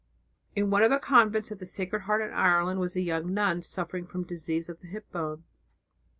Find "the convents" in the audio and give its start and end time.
0.89-1.51